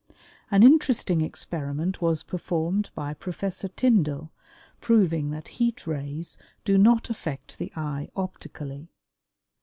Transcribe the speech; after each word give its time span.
An 0.49 0.63
interesting 0.63 1.21
experiment 1.21 2.01
was 2.01 2.23
performed 2.23 2.89
by 2.95 3.13
Professor 3.13 3.67
Tyndall 3.67 4.31
proving 4.79 5.29
that 5.29 5.47
heat 5.59 5.85
rays 5.85 6.39
do 6.65 6.79
not 6.79 7.11
affect 7.11 7.59
the 7.59 7.71
eye 7.75 8.09
optically. 8.15 8.89